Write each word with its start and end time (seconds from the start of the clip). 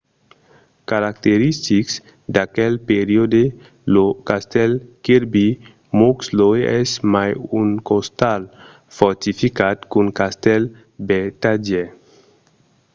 caracteristic 0.89 1.85
d’aquel 2.33 2.73
periòde 2.89 3.43
lo 3.93 4.05
castèl 4.29 4.71
kirby 5.03 5.47
muxloe 5.99 6.59
es 6.79 6.89
mai 7.13 7.31
un 7.61 7.69
ostal 7.97 8.41
fortificat 8.97 9.77
qu’un 9.91 10.07
castèl 10.19 10.61
vertadièr 11.09 11.87